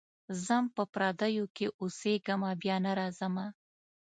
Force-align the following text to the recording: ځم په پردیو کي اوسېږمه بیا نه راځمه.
ځم 0.45 0.63
په 0.75 0.83
پردیو 0.93 1.45
کي 1.55 1.65
اوسېږمه 1.81 2.51
بیا 2.61 2.75
نه 2.85 2.91
راځمه. 2.99 3.45